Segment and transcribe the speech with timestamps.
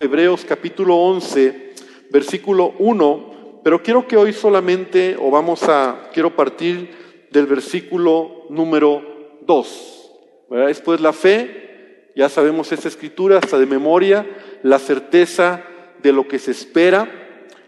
[0.00, 1.72] Hebreos capítulo 11,
[2.10, 9.40] versículo 1, pero quiero que hoy solamente, o vamos a, quiero partir del versículo número
[9.40, 10.10] 2.
[10.68, 14.24] Después la fe, ya sabemos esta escritura hasta de memoria,
[14.62, 15.64] la certeza
[16.00, 17.10] de lo que se espera,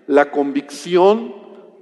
[0.06, 1.34] la convicción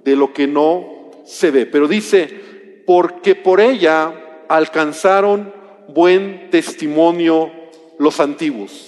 [0.02, 1.66] de lo que no se ve.
[1.66, 5.52] Pero dice, porque por ella alcanzaron
[5.88, 7.52] buen testimonio
[7.98, 8.87] los antiguos.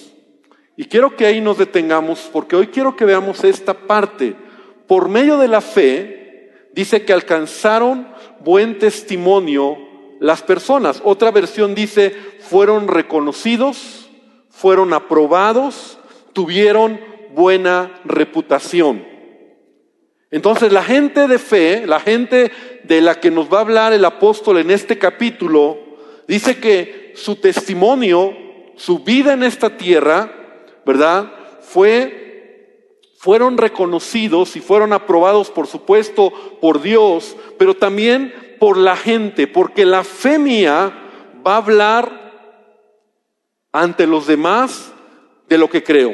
[0.81, 4.35] Y quiero que ahí nos detengamos porque hoy quiero que veamos esta parte.
[4.87, 8.07] Por medio de la fe, dice que alcanzaron
[8.39, 9.77] buen testimonio
[10.19, 10.99] las personas.
[11.03, 14.09] Otra versión dice, fueron reconocidos,
[14.49, 15.99] fueron aprobados,
[16.33, 16.99] tuvieron
[17.35, 19.05] buena reputación.
[20.31, 22.51] Entonces la gente de fe, la gente
[22.85, 25.77] de la que nos va a hablar el apóstol en este capítulo,
[26.27, 28.35] dice que su testimonio,
[28.77, 30.39] su vida en esta tierra,
[30.85, 31.31] ¿verdad?
[31.61, 39.47] Fue, fueron reconocidos y fueron aprobados, por supuesto, por Dios, pero también por la gente,
[39.47, 40.93] porque la fe mía
[41.45, 42.21] va a hablar
[43.71, 44.91] ante los demás
[45.47, 46.13] de lo que creo.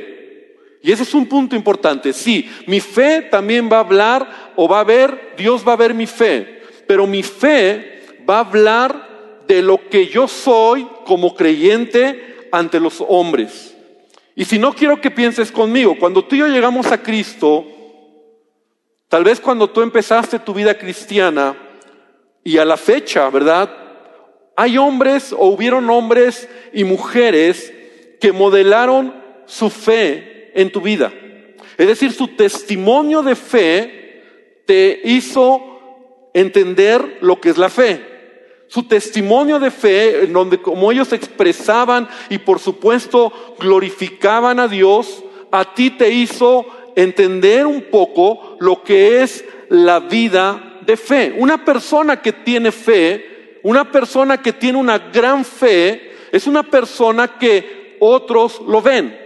[0.82, 2.14] Y ese es un punto importante.
[2.14, 5.94] Sí, mi fe también va a hablar o va a ver, Dios va a ver
[5.94, 9.08] mi fe, pero mi fe va a hablar
[9.48, 13.77] de lo que yo soy como creyente ante los hombres.
[14.40, 17.66] Y si no quiero que pienses conmigo, cuando tú y yo llegamos a Cristo,
[19.10, 21.58] tal vez cuando tú empezaste tu vida cristiana
[22.44, 23.76] y a la fecha, ¿verdad?
[24.56, 27.74] Hay hombres o hubieron hombres y mujeres
[28.22, 29.12] que modelaron
[29.48, 31.12] su fe en tu vida.
[31.76, 38.17] Es decir, su testimonio de fe te hizo entender lo que es la fe
[38.68, 45.24] su testimonio de fe, en donde como ellos expresaban y por supuesto glorificaban a Dios,
[45.52, 46.66] a ti te hizo
[46.96, 51.34] entender un poco lo que es la vida de fe.
[51.38, 57.38] Una persona que tiene fe, una persona que tiene una gran fe, es una persona
[57.38, 59.18] que otros lo ven.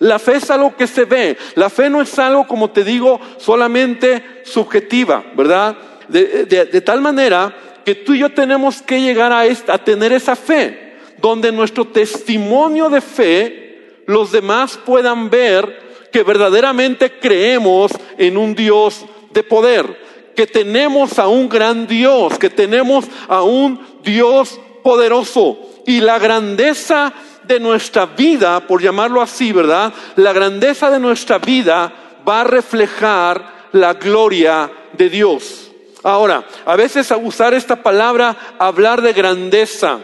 [0.00, 1.38] La fe es algo que se ve.
[1.54, 5.78] La fe no es algo, como te digo, solamente subjetiva, ¿verdad?
[6.08, 10.12] De, de tal manera que tú y yo tenemos que llegar a, esta, a tener
[10.12, 18.36] esa fe, donde nuestro testimonio de fe, los demás puedan ver que verdaderamente creemos en
[18.36, 19.98] un Dios de poder,
[20.36, 25.58] que tenemos a un gran Dios, que tenemos a un Dios poderoso.
[25.86, 27.12] Y la grandeza
[27.44, 29.92] de nuestra vida, por llamarlo así, ¿verdad?
[30.16, 31.92] La grandeza de nuestra vida
[32.26, 35.61] va a reflejar la gloria de Dios.
[36.02, 40.00] Ahora, a veces usar esta palabra, hablar de grandeza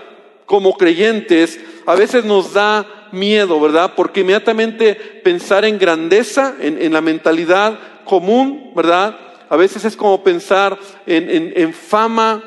[0.47, 3.93] como creyentes, a veces nos da miedo, ¿verdad?
[3.97, 9.19] Porque inmediatamente pensar en grandeza, en, la mentalidad común, ¿verdad?
[9.49, 12.43] A veces es como pensar en, fama,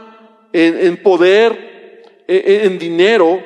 [0.53, 3.43] en, poder, en dinero,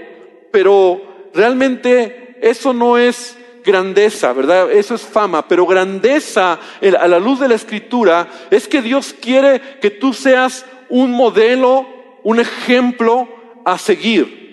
[0.51, 1.01] pero
[1.33, 4.71] realmente eso no es grandeza, ¿verdad?
[4.71, 6.59] Eso es fama, pero grandeza
[6.99, 11.87] a la luz de la escritura es que Dios quiere que tú seas un modelo,
[12.23, 13.27] un ejemplo
[13.65, 14.45] a seguir.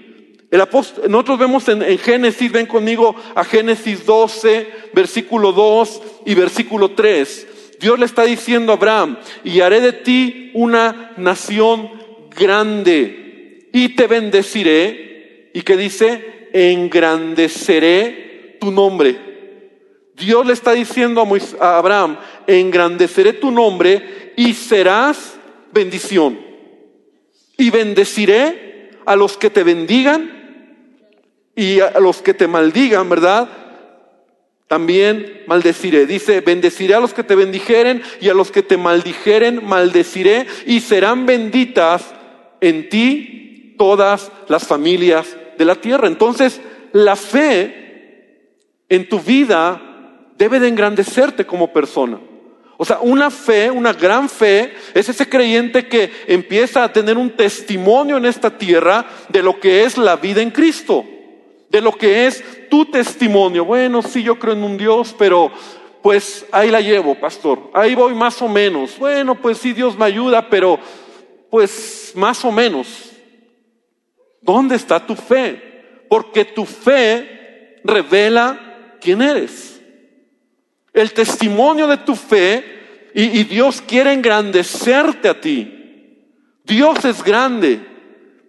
[0.50, 6.90] El apóstol, nosotros vemos en, Génesis, ven conmigo a Génesis 12, versículo 2 y versículo
[6.90, 7.46] 3.
[7.80, 11.90] Dios le está diciendo a Abraham, y haré de ti una nación
[12.36, 15.50] grande y te bendeciré.
[15.54, 16.48] ¿Y que dice?
[16.52, 18.31] Engrandeceré
[18.62, 19.18] tu nombre.
[20.14, 21.26] Dios le está diciendo
[21.60, 25.34] a, Abraham, engrandeceré tu nombre y serás
[25.72, 26.38] bendición.
[27.56, 30.30] Y bendeciré a los que te bendigan
[31.56, 33.48] y a los que te maldigan, ¿verdad?
[34.68, 36.06] También maldeciré.
[36.06, 40.78] Dice, bendeciré a los que te bendijeren y a los que te maldijeren, maldeciré y
[40.82, 42.14] serán benditas
[42.60, 46.06] en ti todas las familias de la tierra.
[46.06, 46.60] Entonces,
[46.92, 47.81] la fe
[48.92, 49.80] en tu vida
[50.36, 52.20] debe de engrandecerte como persona.
[52.76, 57.30] O sea, una fe, una gran fe, es ese creyente que empieza a tener un
[57.30, 61.06] testimonio en esta tierra de lo que es la vida en Cristo,
[61.70, 63.64] de lo que es tu testimonio.
[63.64, 65.50] Bueno, sí, yo creo en un Dios, pero
[66.02, 67.70] pues ahí la llevo, pastor.
[67.72, 68.98] Ahí voy más o menos.
[68.98, 70.78] Bueno, pues sí, Dios me ayuda, pero
[71.48, 73.10] pues más o menos.
[74.42, 76.04] ¿Dónde está tu fe?
[76.10, 78.68] Porque tu fe revela
[79.02, 79.80] quién eres.
[80.92, 85.78] El testimonio de tu fe y, Dios quiere engrandecerte a ti.
[86.64, 87.80] Dios es grande,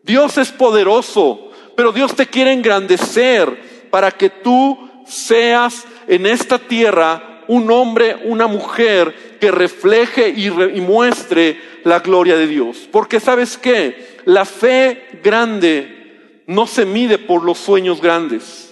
[0.03, 7.43] Dios es poderoso, pero Dios te quiere engrandecer para que tú seas en esta tierra
[7.47, 12.87] un hombre, una mujer que refleje y, y muestre la gloria de Dios.
[12.91, 18.62] Porque sabes qué, la fe grande no se mide por los sueños grandes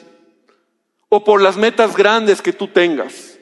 [1.13, 3.37] o por las metas grandes que tú tengas.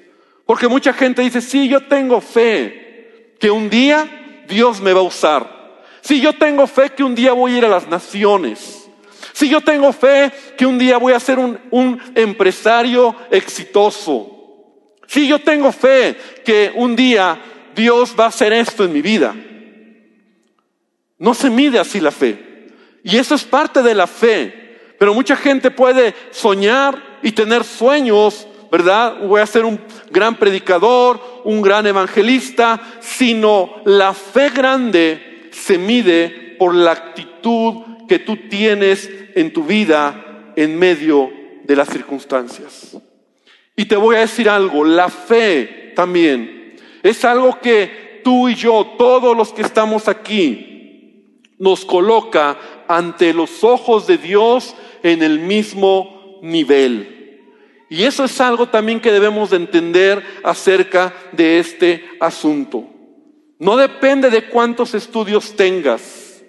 [0.47, 5.03] Porque mucha gente dice, sí, yo tengo fe que un día Dios me va a
[5.03, 5.83] usar.
[6.01, 8.89] Sí, yo tengo fe que un día voy a ir a las naciones.
[9.33, 14.75] Si yo tengo fe que un día voy a ser un, un, empresario exitoso.
[15.05, 17.39] Si yo tengo fe que un día
[17.75, 19.35] Dios va a hacer esto en mi vida.
[21.19, 22.71] No se mide así la fe.
[23.03, 24.95] Y eso es parte de la fe.
[24.97, 29.17] Pero mucha gente puede soñar y tener sueños, ¿verdad?
[29.25, 29.79] Voy a ser un
[30.11, 38.19] gran predicador, un gran evangelista, sino la fe grande se mide por la actitud que
[38.19, 41.31] tú tienes en tu vida en medio
[41.63, 42.97] de las circunstancias.
[43.75, 48.95] Y te voy a decir algo, la fe también es algo que tú y yo,
[48.97, 50.65] todos los que estamos aquí,
[51.57, 52.57] nos coloca
[52.87, 57.15] ante los ojos de Dios en el mismo nivel.
[57.89, 62.87] Y eso es algo también que debemos de entender acerca de este asunto.
[63.57, 66.43] No depende de cuántos estudios tengas,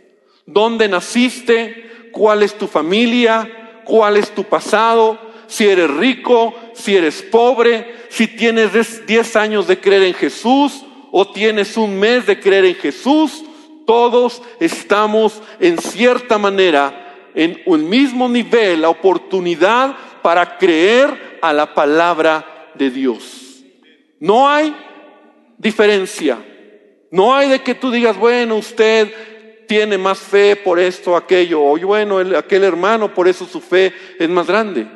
[0.46, 7.22] dónde naciste, cuál es tu familia, cuál es tu pasado, si eres rico, si eres
[7.22, 12.66] pobre, si tienes 10 años de creer en Jesús o tienes un mes de creer
[12.66, 13.44] en Jesús
[13.90, 21.74] todos estamos en cierta manera en un mismo nivel, la oportunidad para creer a la
[21.74, 23.64] palabra de Dios.
[24.18, 24.74] No hay
[25.58, 26.38] diferencia.
[27.10, 29.12] No hay de que tú digas, bueno, usted
[29.66, 34.28] tiene más fe por esto, aquello, o bueno, aquel hermano, por eso su fe es
[34.28, 34.86] más grande.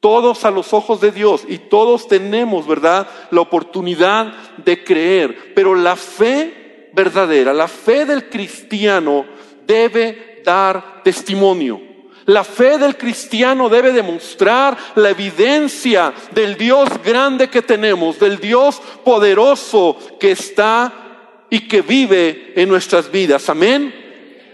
[0.00, 4.32] Todos a los ojos de Dios y todos tenemos, ¿verdad?, la oportunidad
[4.64, 5.52] de creer.
[5.54, 9.24] Pero la fe verdadera, la fe del cristiano
[9.64, 11.80] debe dar testimonio.
[12.26, 18.80] La fe del cristiano debe demostrar la evidencia del Dios grande que tenemos, del Dios
[19.04, 20.92] poderoso que está
[21.50, 23.48] y que vive en nuestras vidas.
[23.48, 23.92] Amén.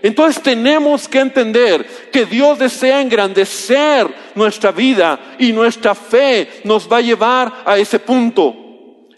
[0.03, 6.99] Entonces tenemos que entender que Dios desea engrandecer nuestra vida y nuestra fe nos va
[6.99, 8.55] a llevar a ese punto.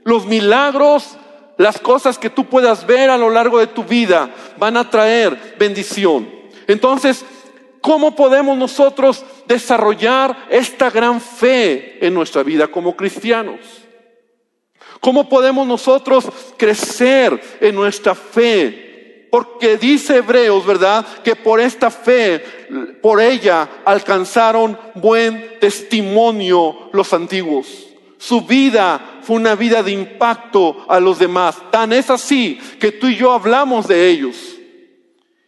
[0.02, 1.16] Los milagros
[1.60, 5.56] las cosas que tú puedas ver a lo largo de tu vida van a traer
[5.58, 6.39] bendición.
[6.70, 7.24] Entonces,
[7.80, 13.58] ¿cómo podemos nosotros desarrollar esta gran fe en nuestra vida como cristianos?
[15.00, 16.26] ¿Cómo podemos nosotros
[16.56, 19.28] crecer en nuestra fe?
[19.30, 21.06] Porque dice Hebreos, ¿verdad?
[21.24, 22.44] Que por esta fe,
[23.00, 27.66] por ella alcanzaron buen testimonio los antiguos.
[28.18, 31.56] Su vida fue una vida de impacto a los demás.
[31.70, 34.59] Tan es así que tú y yo hablamos de ellos.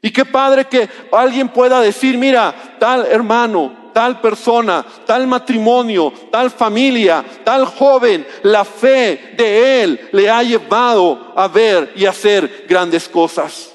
[0.03, 6.51] Y qué padre que alguien pueda decir, mira, tal hermano, tal persona, tal matrimonio, tal
[6.51, 13.09] familia, tal joven, la fe de él le ha llevado a ver y hacer grandes
[13.09, 13.73] cosas.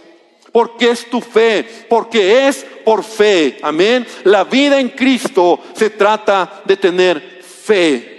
[0.51, 3.57] Porque es tu fe, porque es por fe.
[3.63, 4.05] Amén.
[4.25, 8.17] La vida en Cristo se trata de tener fe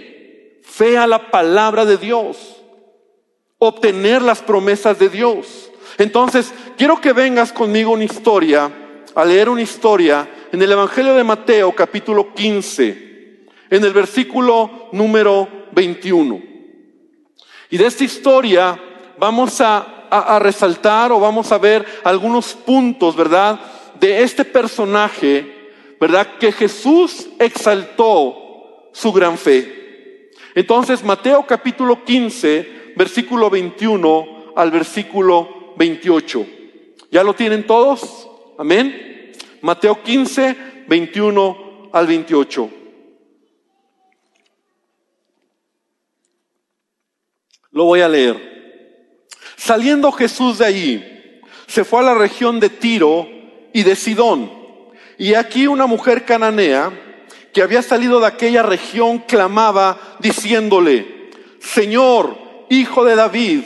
[0.79, 2.37] fe a la palabra de Dios,
[3.57, 5.68] obtener las promesas de Dios.
[5.99, 8.71] Entonces, quiero que vengas conmigo una historia,
[9.13, 15.67] a leer una historia en el Evangelio de Mateo capítulo 15, en el versículo número
[15.73, 16.41] 21.
[17.69, 18.79] Y de esta historia
[19.17, 23.59] vamos a, a, resaltar o vamos a ver algunos puntos, ¿verdad?
[23.99, 26.37] De este personaje, ¿verdad?
[26.39, 30.31] Que Jesús exaltó su gran fe.
[30.55, 36.45] Entonces, Mateo capítulo 15, versículo 21 al versículo 28.
[37.09, 38.29] ¿Ya lo tienen todos?
[38.57, 39.31] Amén.
[39.61, 40.55] Mateo 15,
[40.87, 42.69] 21 al 28.
[47.71, 48.83] Lo voy a leer.
[49.55, 51.05] Saliendo Jesús de allí,
[51.67, 53.29] se fue a la región de Tiro
[53.73, 54.51] y de Sidón.
[55.17, 56.91] Y aquí una mujer cananea
[57.53, 62.37] que había salido de aquella región clamaba diciéndole, Señor,
[62.69, 63.63] hijo de David,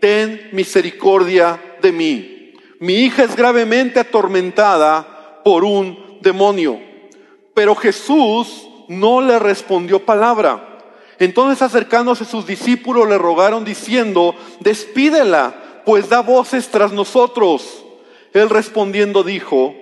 [0.00, 2.52] ten misericordia de mí.
[2.78, 6.80] Mi hija es gravemente atormentada por un demonio.
[7.54, 10.80] Pero Jesús no le respondió palabra.
[11.18, 17.84] Entonces acercándose sus discípulos le rogaron diciendo, despídela, pues da voces tras nosotros.
[18.34, 19.74] Él respondiendo dijo,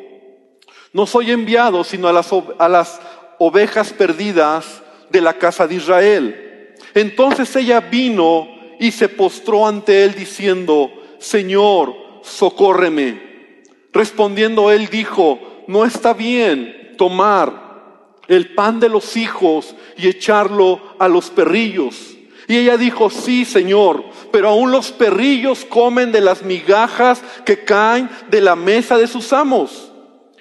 [0.93, 3.01] no soy enviado sino a las, a las
[3.39, 6.75] ovejas perdidas de la casa de Israel.
[6.95, 8.47] Entonces ella vino
[8.85, 13.63] y se postró ante él diciendo, Señor, socórreme.
[13.95, 21.09] Respondiendo él dijo, no está bien tomar el pan de los hijos y echarlo a
[21.09, 22.15] los perrillos.
[22.47, 28.11] Y ella dijo, sí, Señor, pero aún los perrillos comen de las migajas que caen
[28.29, 29.93] de la mesa de sus amos.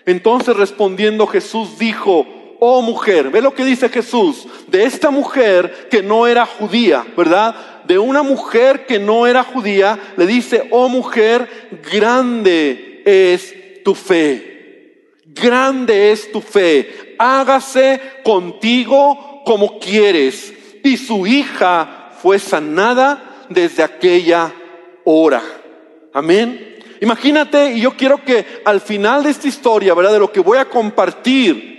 [0.05, 2.27] Entonces respondiendo Jesús dijo,
[2.65, 7.84] oh mujer, ve lo que dice Jesús, de esta mujer que no era judía, ¿verdad?
[7.84, 15.20] De una mujer que no era judía, le dice, oh mujer, grande es tu fe.
[15.25, 17.15] Grande es tu fe.
[17.20, 20.53] Hágase contigo como quieres.
[20.86, 24.53] Y su hija fue sanada desde aquella
[25.03, 25.43] hora.
[26.13, 26.77] Amén.
[27.01, 30.13] Imagínate, y yo quiero que al final de esta historia, ¿verdad?
[30.13, 31.73] De lo que voy a compartir,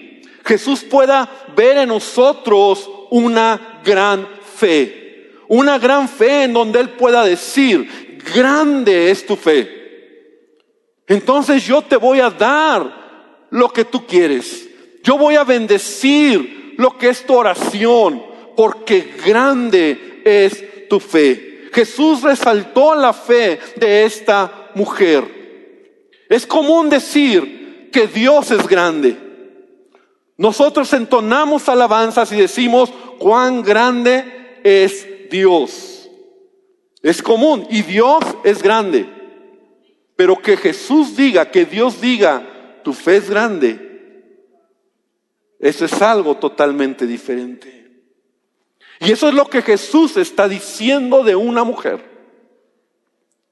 [0.45, 5.31] Jesús pueda ver en nosotros una gran fe.
[5.49, 9.85] Una gran fe en donde Él pueda decir, grande es tu fe.
[11.07, 14.69] Entonces yo te voy a dar lo que tú quieres.
[15.03, 18.23] Yo voy a bendecir lo que es tu oración,
[18.57, 21.69] porque grande es tu fe.
[21.73, 25.25] Jesús resaltó la fe de esta mujer.
[26.29, 29.24] Es común decir que Dios es grande.
[30.37, 36.11] Nosotros entonamos alabanzas y decimos cuán grande es Dios.
[37.03, 39.07] Es común y Dios es grande.
[40.17, 43.85] Pero que Jesús diga, que Dios diga, tu fe es grande,
[45.59, 47.75] eso es algo totalmente diferente.
[49.00, 52.05] Y eso es lo que Jesús está diciendo de una mujer.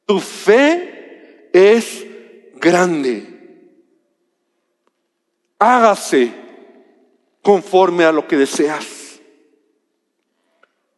[0.07, 2.07] Tu fe es
[2.55, 3.27] grande.
[5.59, 6.42] Hágase
[7.43, 9.21] conforme a lo que deseas.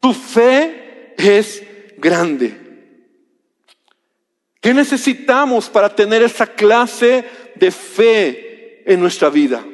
[0.00, 1.62] Tu fe es
[1.96, 2.60] grande.
[4.60, 7.24] ¿Qué necesitamos para tener esa clase
[7.54, 9.64] de fe en nuestra vida?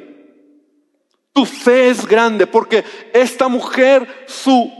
[1.33, 4.71] Tu fe es grande porque esta mujer, su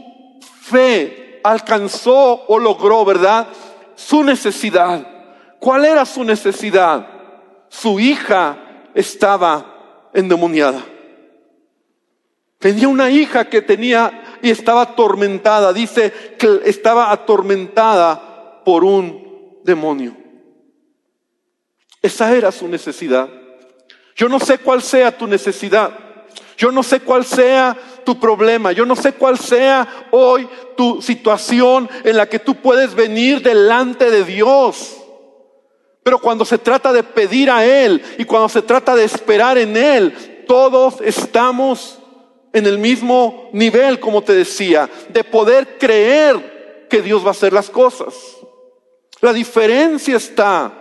[0.61, 3.47] fe alcanzó o logró, ¿verdad?
[3.95, 5.07] Su necesidad.
[5.59, 7.07] ¿Cuál era su necesidad?
[7.69, 8.57] Su hija
[8.93, 10.83] estaba endemoniada.
[12.61, 15.73] Tenía una hija que tenía y estaba atormentada.
[15.73, 20.15] Dice que estaba atormentada por un demonio.
[22.03, 23.27] Esa era su necesidad.
[24.15, 25.91] Yo no sé cuál sea tu necesidad.
[26.55, 27.75] Yo no sé cuál sea
[28.05, 28.71] tu problema.
[28.73, 34.11] Yo no sé cuál sea hoy tu situación en la que tú puedes venir delante
[34.11, 34.97] de Dios.
[36.03, 39.75] Pero cuando se trata de pedir a Él y cuando se trata de esperar en
[39.75, 42.00] Él, todos estamos
[42.53, 47.53] en el mismo nivel, como te decía, de poder creer que Dios va a hacer
[47.53, 48.13] las cosas.
[49.21, 50.73] La diferencia está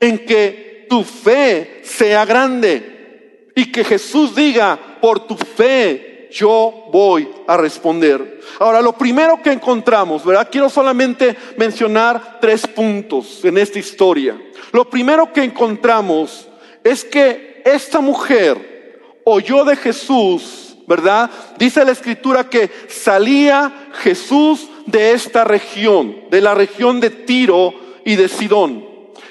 [0.00, 7.28] en que tu fe sea grande y que Jesús diga, por tu fe yo voy
[7.46, 8.40] a responder.
[8.58, 10.48] Ahora, lo primero que encontramos, ¿verdad?
[10.50, 14.40] Quiero solamente mencionar tres puntos en esta historia.
[14.72, 16.46] Lo primero que encontramos
[16.84, 18.77] es que esta mujer
[19.28, 21.30] oyó de Jesús, ¿verdad?
[21.58, 28.16] Dice la escritura que salía Jesús de esta región, de la región de Tiro y
[28.16, 28.86] de Sidón.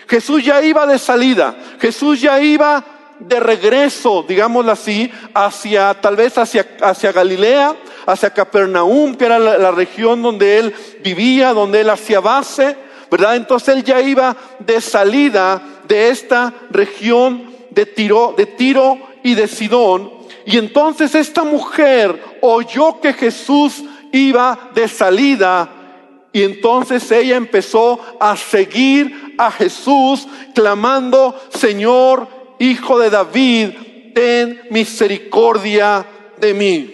[0.07, 2.83] Jesús ya iba de salida, Jesús ya iba
[3.19, 7.75] de regreso, digámoslo así, hacia, tal vez hacia, hacia Galilea,
[8.05, 10.73] hacia Capernaum, que era la, región donde él
[11.03, 12.77] vivía, donde él hacía base,
[13.09, 13.35] ¿verdad?
[13.35, 19.49] Entonces él ya iba de salida de esta región de Tiro, de Tiro y de
[19.49, 20.09] Sidón.
[20.45, 25.69] Y entonces esta mujer oyó que Jesús iba de salida
[26.31, 32.25] y entonces ella empezó a seguir a Jesús clamando, Señor,
[32.59, 36.05] Hijo de David, ten misericordia
[36.37, 36.93] de mí.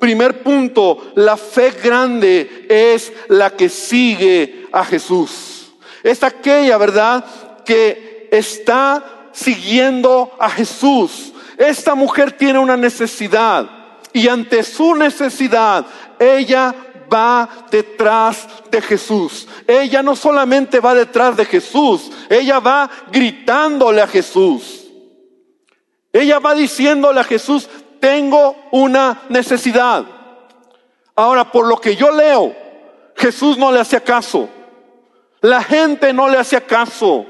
[0.00, 5.70] Primer punto, la fe grande es la que sigue a Jesús.
[6.02, 7.24] Es aquella, ¿verdad?,
[7.64, 11.32] que está siguiendo a Jesús.
[11.60, 13.68] Esta mujer tiene una necesidad
[14.14, 15.84] y ante su necesidad,
[16.18, 16.74] ella
[17.12, 19.46] va detrás de Jesús.
[19.66, 24.86] Ella no solamente va detrás de Jesús, ella va gritándole a Jesús.
[26.10, 27.68] Ella va diciéndole a Jesús,
[28.00, 30.06] tengo una necesidad.
[31.14, 32.56] Ahora, por lo que yo leo,
[33.14, 34.48] Jesús no le hacía caso.
[35.42, 37.26] La gente no le hacía caso.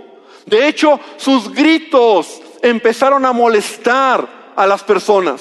[0.46, 5.40] De hecho, sus gritos empezaron a molestar a las personas.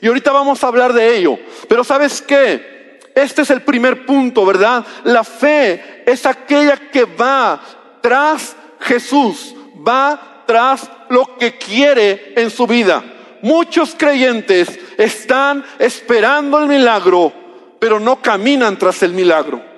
[0.00, 1.38] Y ahorita vamos a hablar de ello.
[1.68, 3.00] Pero ¿sabes qué?
[3.14, 4.84] Este es el primer punto, ¿verdad?
[5.04, 7.60] La fe es aquella que va
[8.00, 9.54] tras Jesús,
[9.86, 13.02] va tras lo que quiere en su vida.
[13.42, 17.32] Muchos creyentes están esperando el milagro,
[17.78, 19.71] pero no caminan tras el milagro.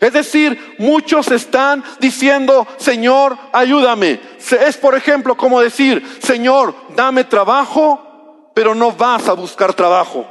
[0.00, 4.20] Es decir, muchos están diciendo, Señor, ayúdame.
[4.66, 10.26] Es por ejemplo como decir, Señor, dame trabajo, pero no vas a buscar trabajo.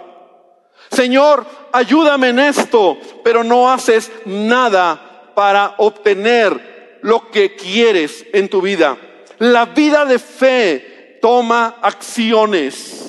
[0.91, 8.61] Señor, ayúdame en esto, pero no haces nada para obtener lo que quieres en tu
[8.61, 8.97] vida.
[9.37, 13.08] La vida de fe toma acciones.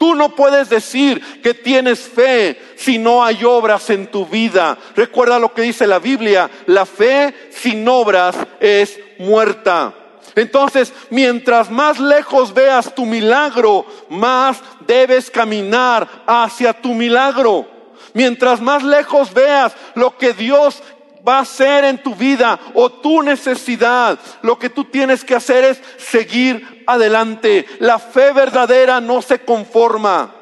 [0.00, 4.78] Tú no puedes decir que tienes fe si no hay obras en tu vida.
[4.96, 9.92] Recuerda lo que dice la Biblia, la fe sin obras es muerta.
[10.36, 17.68] Entonces, mientras más lejos veas tu milagro, más debes caminar hacia tu milagro.
[18.14, 20.82] Mientras más lejos veas lo que Dios
[21.26, 25.64] va a ser en tu vida o tu necesidad, lo que tú tienes que hacer
[25.64, 27.66] es seguir adelante.
[27.78, 30.34] La fe verdadera no se conforma.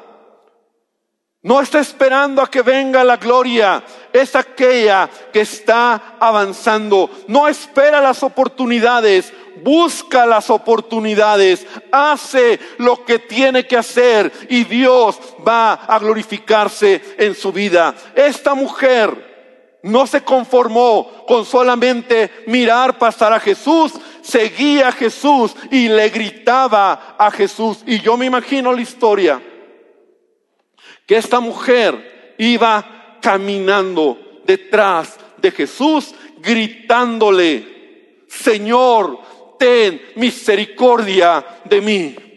[1.41, 3.81] No está esperando a que venga la gloria.
[4.11, 7.09] Es aquella que está avanzando.
[7.27, 9.31] No espera las oportunidades.
[9.63, 11.65] Busca las oportunidades.
[11.93, 14.31] Hace lo que tiene que hacer.
[14.49, 15.17] Y Dios
[15.47, 17.95] va a glorificarse en su vida.
[18.15, 19.28] Esta mujer
[19.83, 27.15] no se conformó con solamente mirar pasar a Jesús, seguía a Jesús y le gritaba
[27.17, 27.79] a Jesús.
[27.85, 29.41] Y yo me imagino la historia,
[31.05, 39.19] que esta mujer iba caminando detrás de Jesús, gritándole, Señor,
[39.57, 42.28] ten misericordia de mí.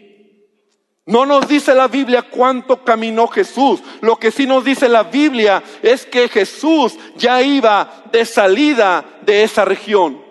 [1.05, 3.81] No nos dice la Biblia cuánto caminó Jesús.
[4.01, 9.43] Lo que sí nos dice la Biblia es que Jesús ya iba de salida de
[9.43, 10.23] esa región.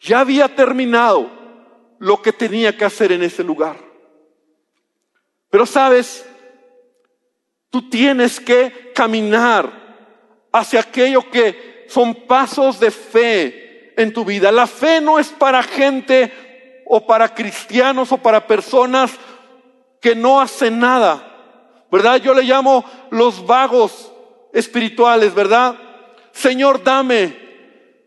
[0.00, 1.28] Ya había terminado
[1.98, 3.76] lo que tenía que hacer en ese lugar.
[5.50, 6.24] Pero sabes,
[7.70, 9.84] tú tienes que caminar
[10.52, 14.52] hacia aquello que son pasos de fe en tu vida.
[14.52, 16.32] La fe no es para gente
[16.86, 19.10] o para cristianos o para personas
[20.04, 21.86] que no hacen nada.
[21.90, 22.16] ¿Verdad?
[22.16, 24.12] Yo le llamo los vagos
[24.52, 25.76] espirituales, ¿verdad?
[26.30, 27.34] Señor, dame.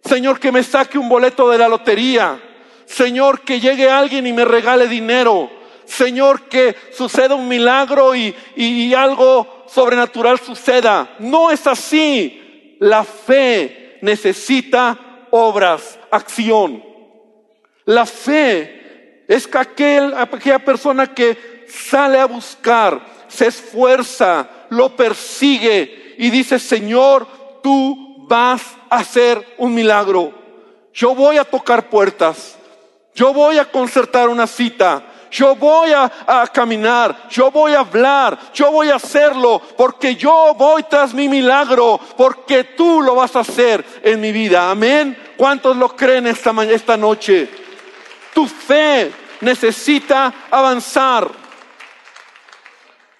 [0.05, 2.39] Señor, que me saque un boleto de la lotería.
[2.85, 5.49] Señor, que llegue alguien y me regale dinero.
[5.85, 11.15] Señor, que suceda un milagro y, y algo sobrenatural suceda.
[11.17, 12.77] No es así.
[12.79, 14.99] La fe necesita
[15.31, 16.83] obras, acción.
[17.85, 26.29] La fe es aquel, aquella persona que sale a buscar, se esfuerza, lo persigue y
[26.29, 27.27] dice, Señor,
[27.61, 30.33] tú vas a hacer un milagro.
[30.93, 32.57] Yo voy a tocar puertas,
[33.13, 36.09] yo voy a concertar una cita, yo voy a,
[36.53, 41.99] caminar, yo voy a hablar, yo voy a hacerlo, porque yo voy tras mi milagro,
[42.15, 44.71] porque tú lo vas a hacer en mi vida.
[44.71, 45.17] Amén.
[45.35, 47.49] ¿Cuántos lo creen esta, esta noche?
[48.33, 51.46] Tu fe necesita avanzar.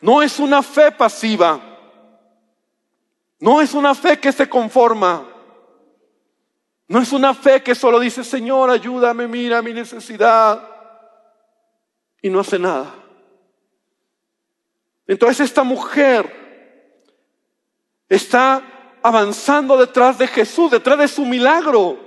[0.01, 1.60] No es una fe pasiva.
[3.39, 5.27] No es una fe que se conforma.
[6.88, 10.67] No es una fe que solo dice, Señor, ayúdame, mira mi necesidad.
[12.21, 12.93] Y no hace nada.
[15.05, 16.33] Entonces esta mujer
[18.10, 18.63] está
[19.01, 21.97] avanzando detrás de Jesús, detrás de su milagro.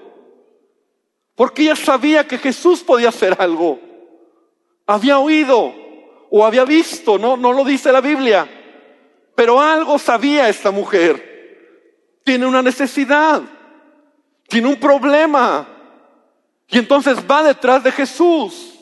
[1.35, 3.81] Porque ella sabía que Jesús podía hacer algo.
[4.87, 5.73] Había oído
[6.31, 8.49] o había visto, no, no lo dice la Biblia,
[9.35, 12.21] pero algo sabía esta mujer.
[12.25, 13.43] Tiene una necesidad,
[14.49, 15.67] tiene un problema.
[16.69, 18.79] Y entonces va detrás de Jesús.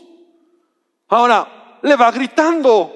[1.08, 2.92] Ahora, le va gritando,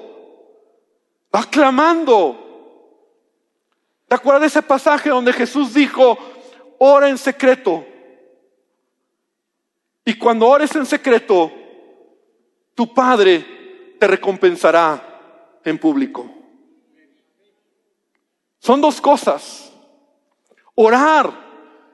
[1.33, 2.39] va clamando.
[4.07, 6.17] ¿Te acuerdas de ese pasaje donde Jesús dijo,
[6.77, 7.83] ora en secreto?
[10.05, 11.51] Y cuando ores en secreto,
[12.75, 13.62] tu Padre
[14.07, 16.29] recompensará en público.
[18.59, 19.71] Son dos cosas.
[20.75, 21.31] Orar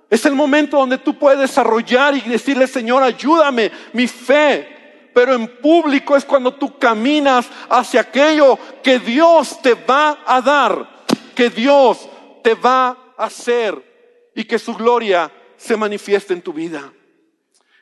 [0.09, 5.09] es el momento donde tú puedes desarrollar y decirle, Señor, ayúdame, mi fe.
[5.13, 11.05] Pero en público es cuando tú caminas hacia aquello que Dios te va a dar,
[11.35, 12.07] que Dios
[12.43, 16.93] te va a hacer y que su gloria se manifieste en tu vida.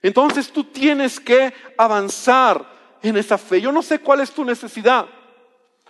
[0.01, 3.61] Entonces tú tienes que avanzar en esa fe.
[3.61, 5.05] Yo no sé cuál es tu necesidad,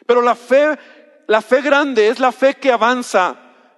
[0.05, 0.77] Pero la fe,
[1.27, 3.35] la fe grande es la fe que avanza,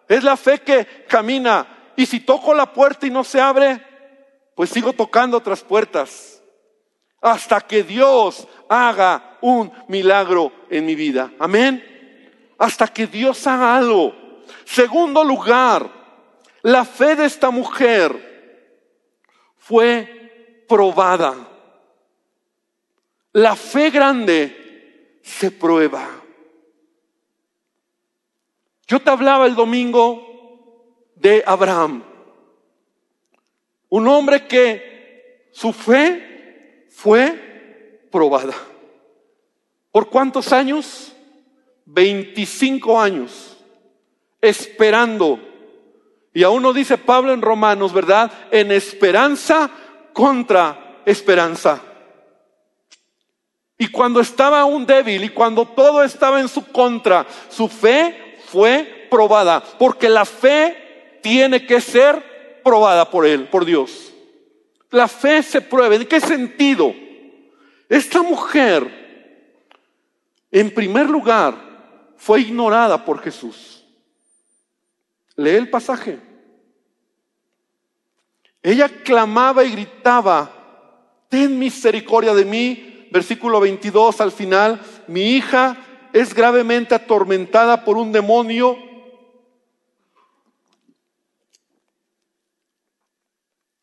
[0.07, 1.91] es la fe que camina.
[1.95, 3.81] Y si toco la puerta y no se abre,
[4.55, 6.39] pues sigo tocando otras puertas
[7.21, 11.31] hasta que Dios haga un milagro en mi vida.
[11.39, 11.83] Amén.
[12.57, 14.13] Hasta que Dios haga algo.
[14.65, 15.89] Segundo lugar,
[16.61, 18.29] la fe de esta mujer
[19.57, 21.48] fue probada.
[23.33, 26.07] La fe grande se prueba.
[28.87, 30.25] Yo te hablaba el domingo
[31.15, 32.03] de Abraham,
[33.89, 38.55] un hombre que su fe fue probada.
[39.91, 41.13] ¿Por cuántos años?
[41.85, 43.57] 25 años,
[44.41, 45.39] esperando.
[46.33, 48.31] Y aún nos dice Pablo en Romanos, ¿verdad?
[48.51, 49.69] En esperanza
[50.13, 51.88] contra esperanza.
[53.81, 59.07] Y cuando estaba aún débil y cuando todo estaba en su contra, su fe fue
[59.09, 64.11] probada, porque la fe tiene que ser probada por él, por Dios.
[64.91, 65.95] La fe se prueba.
[65.95, 66.93] ¿En qué sentido?
[67.87, 69.55] Esta mujer,
[70.51, 71.55] en primer lugar,
[72.17, 73.85] fue ignorada por Jesús.
[75.37, 76.19] Lee el pasaje.
[78.61, 80.51] Ella clamaba y gritaba,
[81.29, 85.77] ten misericordia de mí, versículo 22 al final, mi hija
[86.13, 88.77] es gravemente atormentada por un demonio.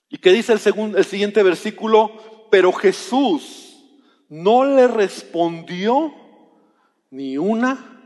[0.08, 2.46] ¿Y qué dice el, segundo, el siguiente versículo?
[2.50, 3.84] Pero Jesús
[4.28, 6.14] no le respondió
[7.10, 8.02] ni una,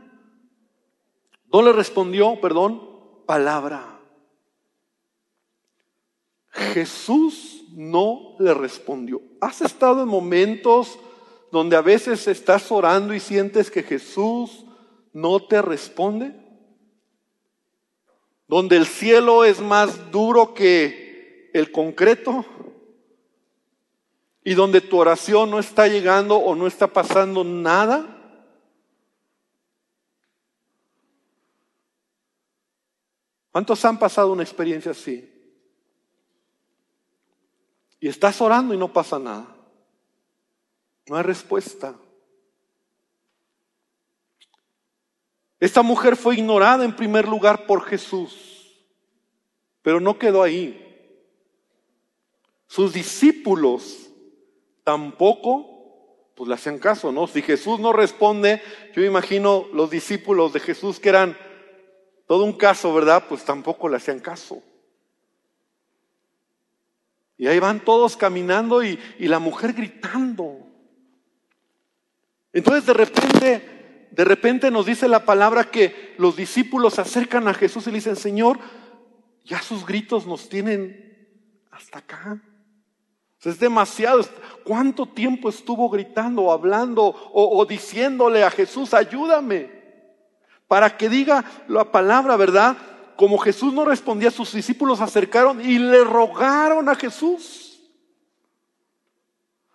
[1.51, 2.81] no le respondió, perdón,
[3.25, 3.99] palabra.
[6.49, 9.21] Jesús no le respondió.
[9.39, 10.99] ¿Has estado en momentos
[11.51, 14.65] donde a veces estás orando y sientes que Jesús
[15.13, 16.33] no te responde?
[18.47, 22.45] Donde el cielo es más duro que el concreto
[24.43, 28.17] y donde tu oración no está llegando o no está pasando nada.
[33.51, 35.27] ¿Cuántos han pasado una experiencia así?
[37.99, 39.60] Y estás orando y no pasa nada.
[41.07, 41.95] No hay respuesta.
[45.59, 48.81] Esta mujer fue ignorada en primer lugar por Jesús,
[49.83, 50.77] pero no quedó ahí.
[52.65, 54.09] Sus discípulos
[54.83, 57.27] tampoco, pues le hacían caso, ¿no?
[57.27, 58.61] Si Jesús no responde,
[58.95, 61.37] yo imagino los discípulos de Jesús que eran
[62.25, 63.25] todo un caso, ¿verdad?
[63.29, 64.63] Pues tampoco le hacían caso.
[67.37, 70.60] Y ahí van todos caminando y, y la mujer gritando.
[72.53, 77.53] Entonces de repente, de repente nos dice la palabra que los discípulos se acercan a
[77.53, 78.59] Jesús y le dicen, Señor,
[79.45, 81.11] ya sus gritos nos tienen
[81.71, 82.41] hasta acá.
[83.43, 84.23] es demasiado.
[84.63, 89.81] ¿Cuánto tiempo estuvo gritando hablando o, o diciéndole a Jesús, ayúdame?
[90.67, 92.77] Para que diga la palabra, ¿verdad?
[93.15, 97.81] Como Jesús no respondía, sus discípulos se acercaron y le rogaron a Jesús.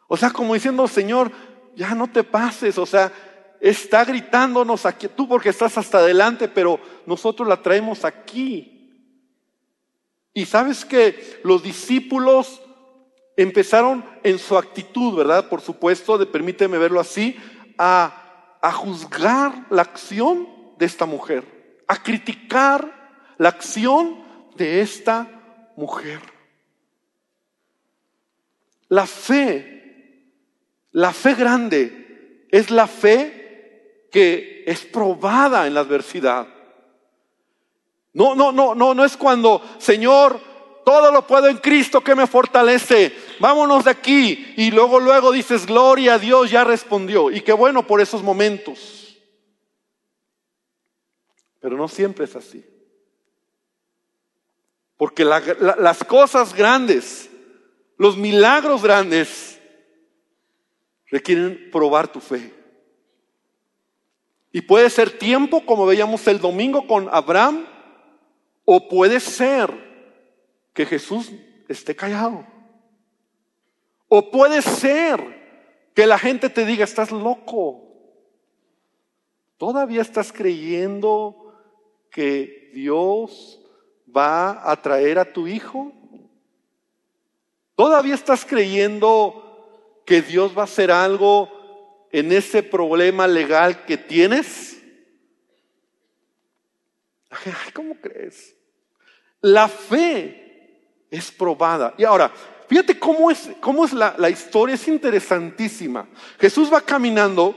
[0.09, 1.33] O sea, como diciendo, Señor,
[1.77, 3.13] ya no te pases, o sea,
[3.61, 8.73] está gritándonos aquí, tú porque estás hasta adelante, pero nosotros la traemos aquí.
[10.33, 12.61] Y sabes que los discípulos
[13.37, 15.49] empezaron en su actitud, ¿verdad?
[15.49, 17.37] Por supuesto, de, permíteme verlo así,
[17.79, 21.45] a, a juzgar la acción de esta mujer,
[21.87, 24.25] a criticar la acción
[24.57, 25.29] de esta
[25.77, 26.21] mujer.
[28.89, 29.77] La fe
[30.97, 36.49] la fe grande es la fe que es probada en la adversidad.
[38.15, 40.41] No, no, no, no, no es cuando, Señor,
[40.87, 43.15] todo lo puedo en Cristo que me fortalece.
[43.41, 44.55] Vámonos de aquí.
[44.57, 47.31] Y luego, luego dices, gloria a Dios, ya respondió.
[47.31, 49.19] Y qué bueno por esos momentos.
[51.61, 52.65] Pero no siempre es así.
[54.97, 57.29] Porque las cosas grandes,
[57.99, 59.56] los milagros grandes,
[61.09, 62.53] requieren probar tu fe.
[64.53, 67.67] Y puede ser tiempo, como veíamos el domingo con Abraham,
[68.65, 69.71] o puede ser
[70.73, 71.31] que Jesús
[71.69, 72.47] esté callado.
[74.09, 77.83] O puede ser que la gente te diga, estás loco.
[79.57, 81.55] ¿Todavía estás creyendo
[82.11, 83.61] que Dios
[84.15, 85.93] va a traer a tu hijo?
[87.75, 89.46] ¿Todavía estás creyendo
[90.07, 94.81] que Dios va a hacer algo en ese problema legal que tienes?
[97.75, 98.55] ¿Cómo crees?
[99.43, 101.95] La fe es probada.
[101.99, 102.33] Y ahora,
[102.69, 106.09] fíjate cómo es, cómo es la, la historia, es interesantísima.
[106.39, 107.55] Jesús va caminando,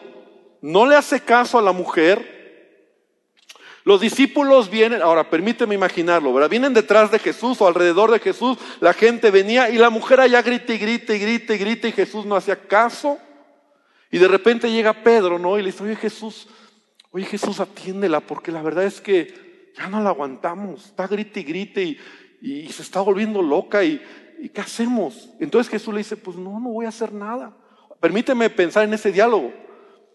[0.61, 2.38] no le hace caso a la mujer,
[3.89, 6.47] los discípulos vienen, ahora permíteme imaginarlo, ¿verdad?
[6.47, 10.43] Vienen detrás de Jesús o alrededor de Jesús, la gente venía y la mujer allá
[10.43, 13.17] grita y grita y grita y grita y Jesús no hacía caso.
[14.11, 15.57] Y de repente llega Pedro, ¿no?
[15.57, 16.47] Y le dice, oye Jesús,
[17.09, 21.43] oye Jesús, atiéndela, porque la verdad es que ya no la aguantamos, está grita y
[21.43, 21.97] grita y,
[22.69, 23.99] se está volviendo loca y,
[24.39, 25.31] y ¿qué hacemos?
[25.39, 27.57] Entonces Jesús le dice, pues no, no voy a hacer nada.
[27.99, 29.51] Permíteme pensar en ese diálogo.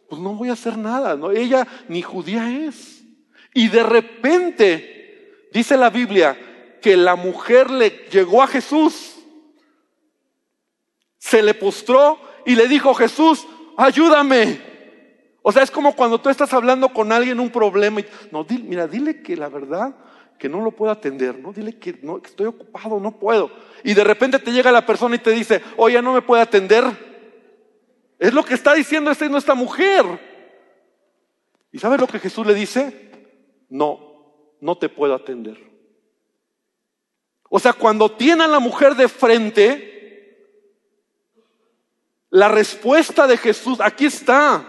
[0.09, 1.33] Pues no voy a hacer nada, ¿no?
[1.33, 2.94] Ella ni judía es.
[3.55, 6.37] Y de repente, dice la Biblia,
[6.83, 9.15] que la mujer le llegó a Jesús,
[11.19, 13.47] se le postró y le dijo, Jesús,
[13.79, 14.61] ayúdame.
[15.41, 18.87] O sea, es como cuando tú estás hablando con alguien un problema y, no, mira,
[18.87, 19.95] dile que la verdad,
[20.39, 23.51] que no lo puedo atender, no, dile que, no, que estoy ocupado, no puedo.
[23.85, 26.85] Y de repente te llega la persona y te dice, oye, no me puede atender.
[28.19, 30.05] Es lo que está diciendo esta, nuestra mujer.
[31.71, 33.14] ¿Y sabes lo que Jesús le dice?
[33.75, 33.99] No,
[34.61, 35.59] no te puedo atender.
[37.51, 40.39] O sea, cuando tiene a la mujer de frente,
[42.31, 44.65] la respuesta de Jesús, aquí está.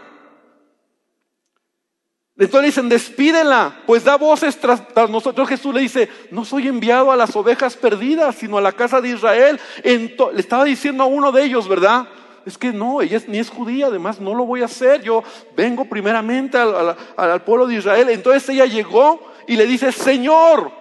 [2.36, 5.50] Entonces dicen, despídela, pues da voces tras, nosotros.
[5.50, 9.10] Jesús le dice, no soy enviado a las ovejas perdidas, sino a la casa de
[9.10, 9.60] Israel.
[9.84, 12.08] le estaba diciendo a uno de ellos, ¿verdad?
[12.45, 15.23] Es que no, ella ni es judía, además no lo voy a hacer, yo
[15.55, 18.10] vengo primeramente al, pueblo de Israel.
[18.10, 20.71] Entonces ella llegó y le dice, Señor,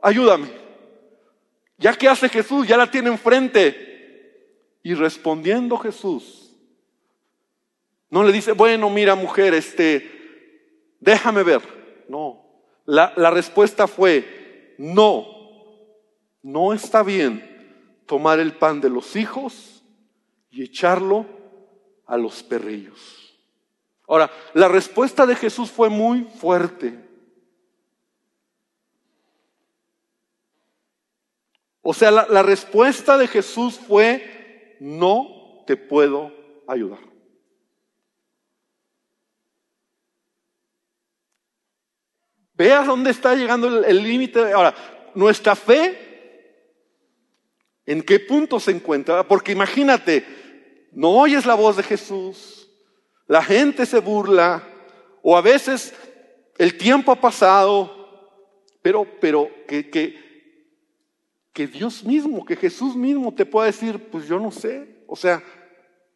[0.00, 0.48] ayúdame.
[1.76, 4.76] Ya que hace Jesús, ya la tiene enfrente.
[4.82, 6.56] Y respondiendo Jesús,
[8.10, 11.60] no le dice, bueno, mira mujer, este, déjame ver.
[12.08, 12.42] No,
[12.86, 15.26] la respuesta fue, no,
[16.42, 17.44] no está bien
[18.06, 19.77] tomar el pan de los hijos
[20.58, 21.24] y echarlo
[22.04, 23.38] a los perrillos.
[24.08, 26.98] Ahora, la respuesta de Jesús fue muy fuerte.
[31.80, 36.32] O sea, la, la, respuesta de Jesús fue, no te puedo
[36.66, 36.98] ayudar.
[42.54, 44.52] Vea dónde está llegando el límite.
[44.52, 44.74] Ahora,
[45.14, 46.08] nuestra fe
[47.88, 49.26] ¿En qué punto se encuentra?
[49.26, 50.22] Porque imagínate,
[50.92, 52.68] no oyes la voz de Jesús,
[53.26, 54.62] la gente se burla,
[55.22, 55.94] o a veces
[56.56, 57.94] el tiempo ha pasado,
[58.82, 60.28] pero, pero que, que,
[61.52, 65.02] que Dios mismo, que Jesús mismo te pueda decir, pues yo no sé.
[65.06, 65.42] O sea,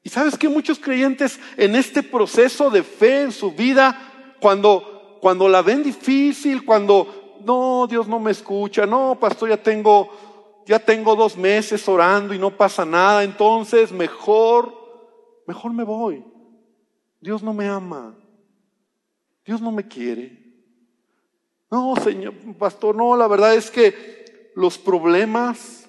[0.03, 5.49] y sabes que muchos creyentes en este proceso de fe en su vida, cuando, cuando
[5.49, 10.32] la ven difícil, cuando, no, Dios no me escucha, no, pastor, ya tengo
[10.67, 14.73] ya tengo dos meses orando y no pasa nada, entonces mejor,
[15.47, 16.25] mejor me voy.
[17.21, 18.17] Dios no me ama.
[19.45, 20.43] Dios no me quiere.
[21.71, 25.89] No, Señor, pastor, no, la verdad es que los problemas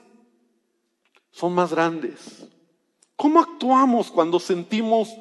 [1.31, 2.47] son más grandes.
[3.15, 5.15] ¿Cómo actuamos cuando sentimos,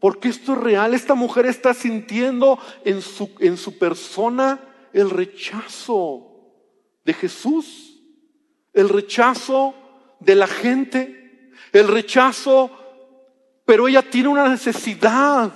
[0.00, 4.60] porque esto es real, esta mujer está sintiendo en su, en su persona
[4.92, 6.30] el rechazo
[7.04, 7.83] de Jesús?
[8.74, 9.74] El rechazo
[10.20, 12.70] de la gente, el rechazo,
[13.64, 15.52] pero ella tiene una necesidad.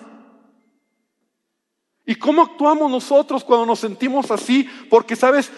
[2.07, 4.67] ¿Y cómo actuamos nosotros cuando nos sentimos así?
[4.89, 5.51] Porque, ¿sabes?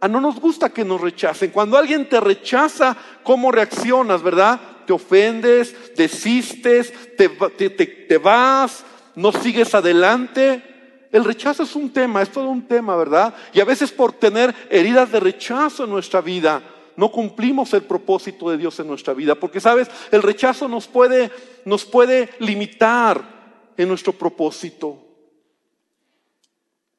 [0.00, 1.50] A no nos gusta que nos rechacen.
[1.50, 4.60] Cuando alguien te rechaza, ¿cómo reaccionas, verdad?
[4.84, 11.08] Te ofendes, desistes, te, te vas, no sigues adelante.
[11.12, 13.34] El rechazo es un tema, es todo un tema, ¿verdad?
[13.52, 16.62] Y a veces por tener heridas de rechazo en nuestra vida,
[16.96, 19.34] no cumplimos el propósito de Dios en nuestra vida.
[19.34, 21.30] Porque, sabes, el rechazo nos puede,
[21.64, 23.22] nos puede limitar
[23.76, 24.98] en nuestro propósito.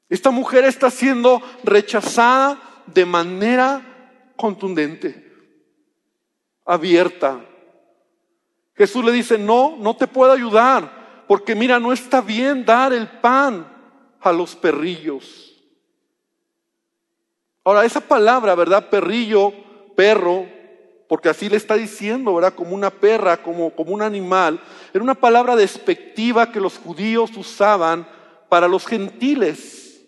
[0.09, 5.31] Esta mujer está siendo rechazada de manera contundente,
[6.65, 7.39] abierta.
[8.75, 13.07] Jesús le dice, no, no te puedo ayudar, porque mira, no está bien dar el
[13.07, 13.67] pan
[14.19, 15.53] a los perrillos.
[17.63, 18.89] Ahora, esa palabra, ¿verdad?
[18.89, 19.53] Perrillo
[19.95, 20.45] perro,
[21.07, 22.55] porque así le está diciendo, ¿verdad?
[22.55, 24.59] Como una perra, como, como un animal.
[24.93, 28.07] Era una palabra despectiva que los judíos usaban
[28.49, 30.05] para los gentiles,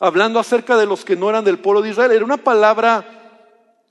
[0.00, 2.12] hablando acerca de los que no eran del pueblo de Israel.
[2.12, 3.22] Era una palabra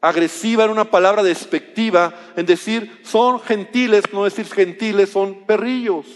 [0.01, 6.07] agresiva, era una palabra despectiva en decir son gentiles, no decir gentiles, son perrillos.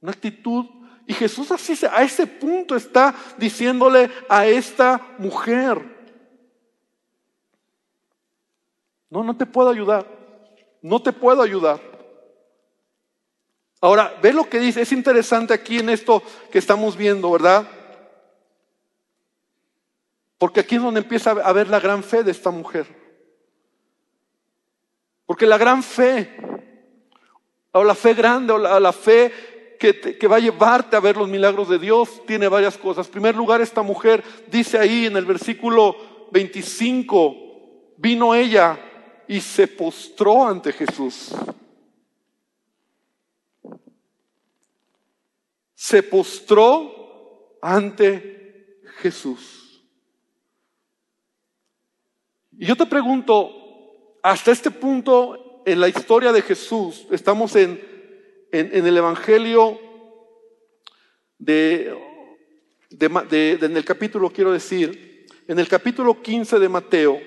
[0.00, 0.66] Una actitud.
[1.06, 5.91] Y Jesús así a ese punto está diciéndole a esta mujer,
[9.12, 10.06] no, no te puedo ayudar,
[10.80, 11.78] no te puedo ayudar.
[13.78, 17.68] Ahora, ve lo que dice, es interesante aquí en esto que estamos viendo, ¿verdad?
[20.38, 22.86] Porque aquí es donde empieza a ver la gran fe de esta mujer.
[25.26, 26.34] Porque la gran fe,
[27.72, 31.28] o la fe grande, o la, fe que, que, va a llevarte a ver los
[31.28, 33.08] milagros de Dios, tiene varias cosas.
[33.08, 37.36] En primer lugar, esta mujer dice ahí en el versículo 25,
[37.98, 38.88] vino ella
[39.32, 41.30] y se postró ante Jesús.
[45.74, 49.82] Se postró ante Jesús.
[52.58, 57.82] Y yo te pregunto, hasta este punto en la historia de Jesús, estamos en,
[58.52, 59.80] en, el Evangelio
[61.38, 61.96] de,
[62.90, 67.18] de, en el capítulo, quiero decir, en el capítulo 15 de Mateo,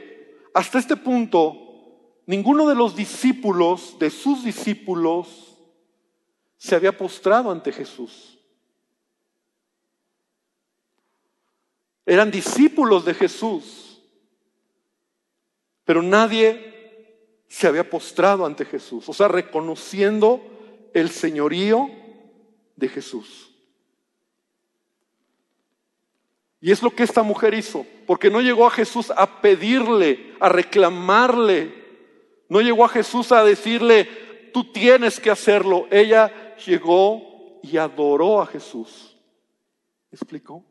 [0.53, 1.64] hasta este punto
[2.25, 5.55] Ninguno de los discípulos, de sus discípulos,
[6.57, 8.39] se había postrado ante Jesús.
[12.05, 14.01] Eran discípulos de Jesús,
[15.83, 16.73] pero nadie
[17.47, 20.41] se había postrado ante Jesús, o sea, reconociendo
[20.93, 21.89] el señorío
[22.75, 23.51] de Jesús.
[26.59, 30.49] Y es lo que esta mujer hizo, porque no llegó a Jesús a pedirle, a
[30.49, 31.84] reclamarle
[32.49, 34.05] no llegó a Jesús a decirle,
[34.53, 35.87] tú tienes que hacerlo.
[35.91, 39.17] Ella llegó y adoró a Jesús.
[40.11, 40.63] ¿Me explicó?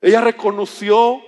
[0.00, 1.22] Ella reconoció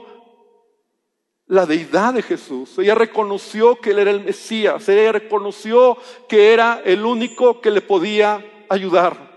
[1.46, 2.78] la deidad de Jesús.
[2.78, 4.88] Ella reconoció que Él era el Mesías.
[4.88, 5.96] Ella reconoció
[6.28, 9.30] que era el único que le podía ayudar.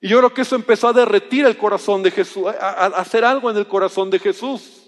[0.00, 3.50] Y yo creo que eso empezó a derretir el corazón de Jesús, a, hacer algo
[3.50, 4.83] en el corazón de Jesús.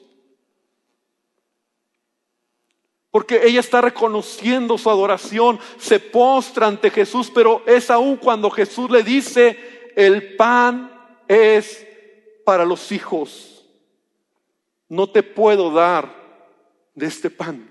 [3.17, 8.91] Porque ella está reconociendo su adoración, se postra ante Jesús, pero es aún cuando Jesús
[8.91, 10.93] le dice, el pan
[11.27, 11.87] es
[12.45, 13.65] para los hijos.
[14.87, 16.15] No te puedo dar
[16.95, 17.67] de este pan.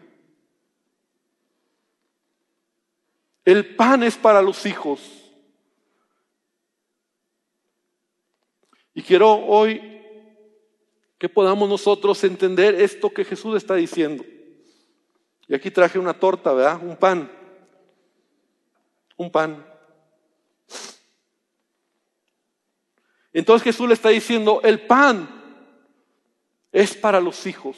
[3.43, 4.99] El pan es para los hijos.
[8.95, 10.01] Y quiero hoy
[11.19, 14.25] que podamos nosotros entender esto que Jesús está diciendo.
[15.47, 16.81] Y aquí traje una torta, ¿verdad?
[16.81, 17.31] Un pan.
[19.17, 19.65] Un pan.
[23.31, 25.29] Entonces Jesús le está diciendo, el pan
[26.71, 27.77] es para los hijos.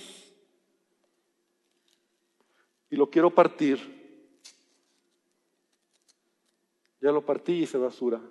[2.90, 3.96] Y lo quiero partir.
[7.02, 8.22] Ya lo partí y se basura.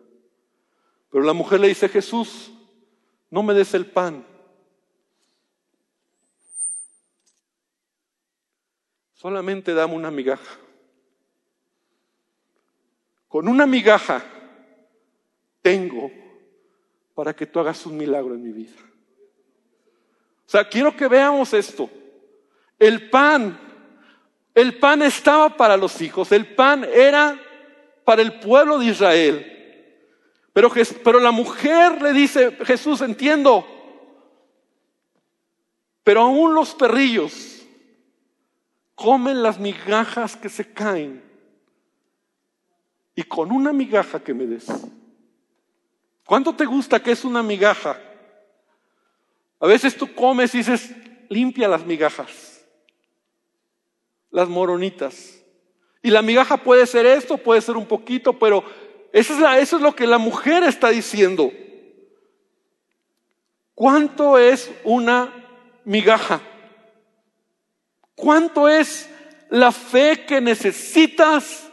[1.10, 2.50] Pero la mujer le dice, Jesús,
[3.30, 4.24] no me des el pan
[9.16, 10.58] Solamente dame una migaja.
[13.28, 14.22] Con una migaja
[15.62, 16.10] tengo
[17.14, 18.76] para que tú hagas un milagro en mi vida.
[20.46, 21.90] O sea, quiero que veamos esto.
[22.78, 23.58] El pan,
[24.54, 27.40] el pan estaba para los hijos, el pan era
[28.04, 29.52] para el pueblo de Israel.
[30.52, 30.70] Pero,
[31.02, 33.66] pero la mujer le dice, Jesús, entiendo,
[36.04, 37.55] pero aún los perrillos
[38.96, 41.22] comen las migajas que se caen.
[43.14, 44.66] Y con una migaja que me des.
[46.24, 48.00] ¿Cuánto te gusta que es una migaja?
[49.60, 50.90] A veces tú comes y dices,
[51.28, 52.64] limpia las migajas,
[54.30, 55.40] las moronitas.
[56.02, 58.64] Y la migaja puede ser esto, puede ser un poquito, pero
[59.12, 61.50] eso es, eso es lo que la mujer está diciendo.
[63.74, 65.32] ¿Cuánto es una
[65.84, 66.40] migaja?
[68.16, 69.08] ¿Cuánto es
[69.50, 71.70] la fe que necesitas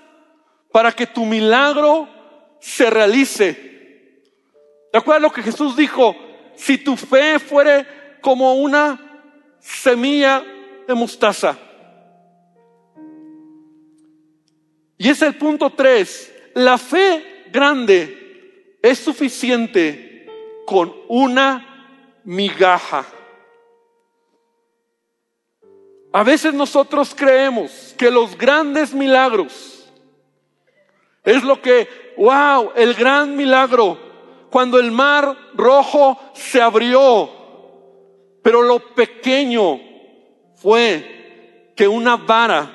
[0.71, 2.07] para que tu milagro
[2.59, 3.71] se realice?
[4.91, 6.15] ¿De acuerdo a lo que Jesús dijo?
[6.55, 7.87] Si tu fe fuere
[8.21, 8.99] como una
[9.59, 10.43] semilla
[10.85, 11.57] de mostaza.
[14.97, 16.33] Y es el punto tres.
[16.53, 20.27] La fe grande es suficiente
[20.65, 23.05] con una migaja.
[26.13, 29.91] A veces nosotros creemos que los grandes milagros
[31.23, 33.97] es lo que, wow, el gran milagro,
[34.51, 37.31] cuando el mar rojo se abrió,
[38.43, 39.79] pero lo pequeño
[40.53, 42.71] fue que una vara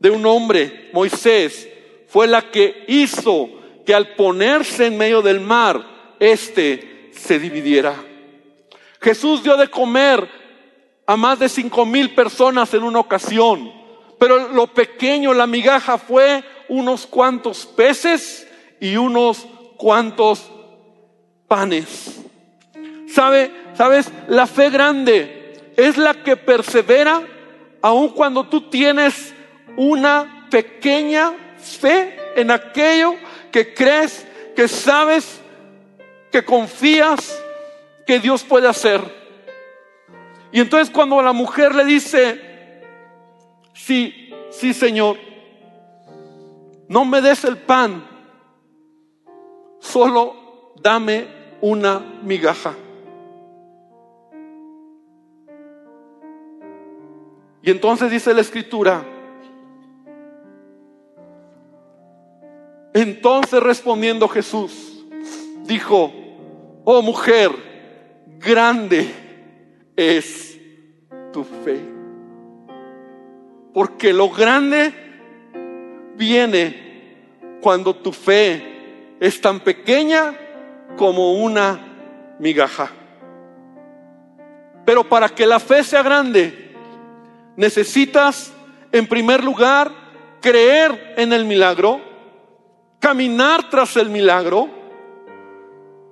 [0.00, 1.68] de un hombre, Moisés,
[2.08, 3.48] fue la que hizo
[3.86, 7.94] que al ponerse en medio del mar, éste se dividiera.
[9.00, 10.39] Jesús dio de comer
[11.10, 13.72] a más de cinco mil personas en una ocasión,
[14.16, 18.46] pero lo pequeño, la migaja fue unos cuantos peces
[18.78, 19.44] y unos
[19.76, 20.48] cuantos
[21.48, 22.20] panes.
[23.08, 23.50] ¿Sabe?
[23.74, 24.08] ¿Sabes?
[24.28, 27.26] La fe grande es la que persevera
[27.82, 29.34] aun cuando tú tienes
[29.76, 33.16] una pequeña fe en aquello
[33.50, 35.40] que crees, que sabes,
[36.30, 37.36] que confías
[38.06, 39.19] que Dios puede hacer.
[40.52, 42.40] Y entonces cuando la mujer le dice,
[43.72, 45.16] sí, sí Señor,
[46.88, 48.04] no me des el pan,
[49.78, 51.28] solo dame
[51.60, 52.74] una migaja.
[57.62, 59.04] Y entonces dice la escritura,
[62.92, 65.04] entonces respondiendo Jesús,
[65.64, 66.10] dijo,
[66.84, 67.50] oh mujer,
[68.38, 69.19] grande
[70.00, 70.58] es
[71.32, 71.78] tu fe.
[73.74, 74.92] Porque lo grande
[76.16, 80.34] viene cuando tu fe es tan pequeña
[80.96, 82.90] como una migaja.
[84.86, 86.72] Pero para que la fe sea grande,
[87.56, 88.52] necesitas,
[88.90, 89.92] en primer lugar,
[90.40, 92.00] creer en el milagro,
[92.98, 94.79] caminar tras el milagro,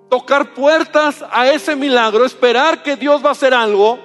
[0.08, 3.98] tocar puertas a ese milagro, esperar que Dios va a hacer algo.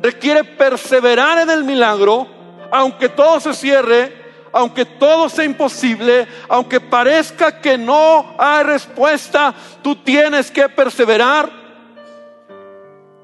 [0.00, 2.26] Requiere perseverar en el milagro,
[2.70, 4.12] aunque todo se cierre,
[4.52, 11.50] aunque todo sea imposible, aunque parezca que no hay respuesta, tú tienes que perseverar.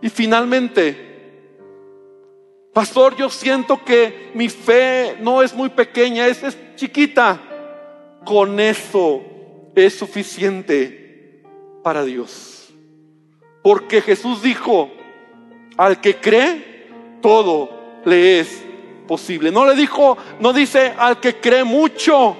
[0.00, 1.06] Y finalmente,
[2.72, 7.40] Pastor, yo siento que mi fe no es muy pequeña, es, chiquita.
[8.22, 9.22] Con eso
[9.74, 11.05] es suficiente
[11.86, 12.74] para Dios.
[13.62, 14.90] Porque Jesús dijo,
[15.76, 16.90] al que cree,
[17.22, 17.70] todo
[18.04, 18.64] le es
[19.06, 19.52] posible.
[19.52, 22.36] No le dijo, no dice al que cree mucho,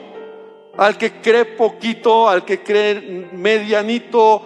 [0.77, 4.43] al que cree poquito, al que cree medianito.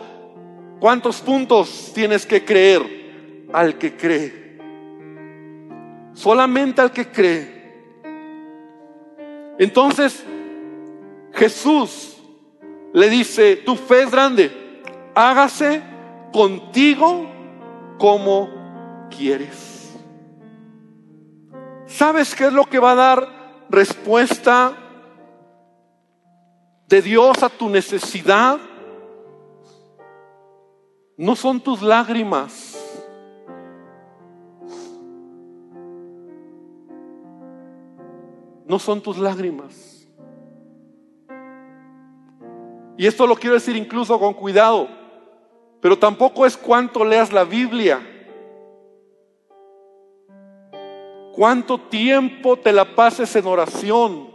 [0.79, 3.49] ¿Cuántos puntos tienes que creer?
[3.55, 4.41] Al que cree
[6.21, 7.61] solamente al que cree.
[9.59, 10.23] Entonces
[11.33, 12.17] Jesús
[12.93, 14.51] le dice, tu fe es grande,
[15.15, 15.83] hágase
[16.33, 17.27] contigo
[17.99, 18.49] como
[19.17, 19.95] quieres.
[21.87, 24.73] ¿Sabes qué es lo que va a dar respuesta
[26.87, 28.59] de Dios a tu necesidad?
[31.17, 32.81] No son tus lágrimas
[38.71, 40.09] no son tus lágrimas.
[42.97, 44.89] Y esto lo quiero decir incluso con cuidado,
[45.81, 48.01] pero tampoco es cuánto leas la Biblia,
[51.33, 54.31] cuánto tiempo te la pases en oración.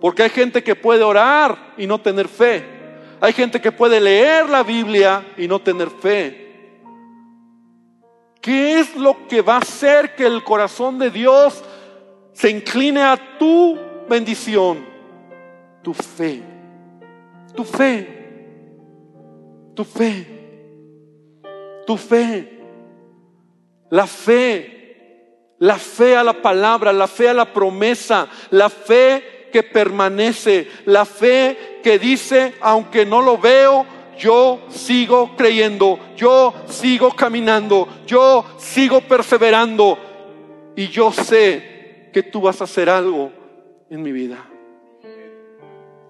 [0.00, 2.64] Porque hay gente que puede orar y no tener fe.
[3.20, 6.42] Hay gente que puede leer la Biblia y no tener fe.
[8.40, 11.62] ¿Qué es lo que va a hacer que el corazón de Dios
[12.32, 14.84] se incline a tu bendición,
[15.82, 16.42] tu fe,
[17.54, 18.21] tu fe,
[19.74, 20.26] tu fe,
[21.86, 22.48] tu fe,
[23.90, 29.62] la fe, la fe a la palabra, la fe a la promesa, la fe que
[29.62, 33.86] permanece, la fe que dice, aunque no lo veo,
[34.18, 39.98] yo sigo creyendo, yo sigo caminando, yo sigo perseverando
[40.76, 43.32] y yo sé que tú vas a hacer algo
[43.90, 44.38] en mi vida.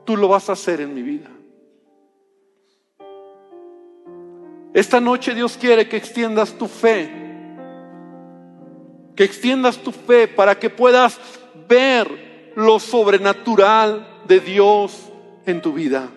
[0.04, 1.31] Tú lo vas a hacer en mi vida.
[4.74, 7.10] Esta noche Dios quiere que extiendas tu fe.
[9.14, 11.18] Que extiendas tu fe para que puedas
[11.68, 15.10] ver lo sobrenatural de Dios
[15.44, 16.08] en tu vida.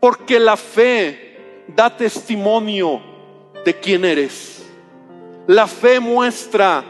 [0.00, 3.00] Porque la fe da testimonio
[3.64, 4.66] de quién eres.
[5.46, 6.84] La fe muestra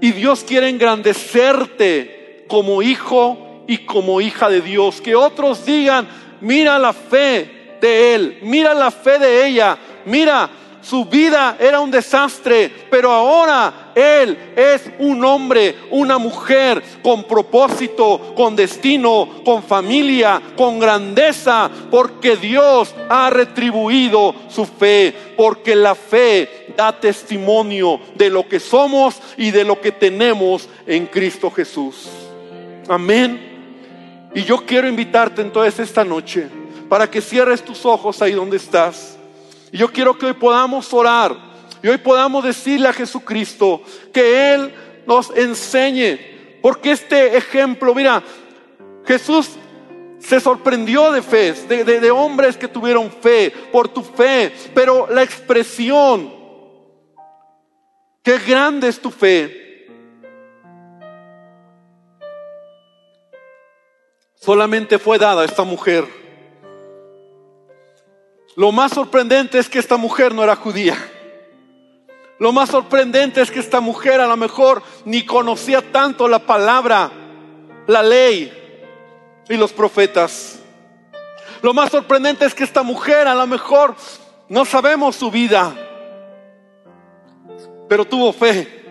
[0.00, 5.00] y Dios quiere engrandecerte como hijo y como hija de Dios.
[5.00, 6.06] Que otros digan,
[6.42, 10.50] mira la fe de él, mira la fe de ella, mira
[10.88, 18.34] su vida era un desastre, pero ahora Él es un hombre, una mujer con propósito,
[18.36, 26.68] con destino, con familia, con grandeza, porque Dios ha retribuido su fe, porque la fe
[26.76, 32.08] da testimonio de lo que somos y de lo que tenemos en Cristo Jesús.
[32.88, 34.30] Amén.
[34.36, 36.48] Y yo quiero invitarte entonces esta noche
[36.88, 39.16] para que cierres tus ojos ahí donde estás.
[39.72, 41.36] Y yo quiero que hoy podamos orar
[41.82, 43.82] y hoy podamos decirle a Jesucristo
[44.12, 44.74] que Él
[45.06, 46.18] nos enseñe.
[46.62, 48.22] Porque este ejemplo, mira,
[49.04, 49.50] Jesús
[50.18, 56.34] se sorprendió de fe, de, hombres que tuvieron fe, por tu fe, pero la expresión,
[58.22, 59.86] qué grande es tu fe,
[64.40, 66.25] solamente fue dada a esta mujer.
[68.56, 70.96] Lo más sorprendente es que esta mujer no era judía.
[72.38, 77.10] Lo más sorprendente es que esta mujer a lo mejor ni conocía tanto la palabra,
[77.86, 78.50] la ley
[79.48, 80.58] y los profetas.
[81.60, 83.94] Lo más sorprendente es que esta mujer a lo mejor
[84.48, 85.74] no sabemos su vida,
[87.88, 88.84] pero tuvo fe.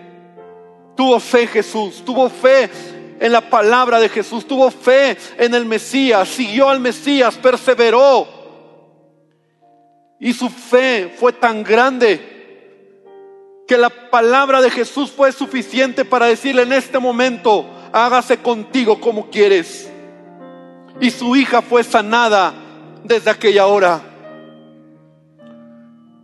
[0.96, 2.70] Tuvo fe Jesús, tuvo fe
[3.18, 8.35] en la palabra de Jesús, tuvo fe en el Mesías, siguió al Mesías, perseveró.
[10.18, 12.34] Y su fe fue tan grande
[13.66, 19.28] que la palabra de Jesús fue suficiente para decirle en este momento, hágase contigo como
[19.30, 19.90] quieres.
[21.00, 22.54] Y su hija fue sanada
[23.04, 24.00] desde aquella hora.